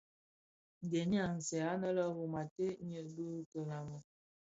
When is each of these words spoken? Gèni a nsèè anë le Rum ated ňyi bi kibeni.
Gèni 0.89 1.15
a 1.25 1.27
nsèè 1.37 1.59
anë 1.73 1.89
le 1.97 2.03
Rum 2.15 2.33
ated 2.41 2.75
ňyi 2.87 3.01
bi 3.15 3.25
kibeni. 3.49 3.97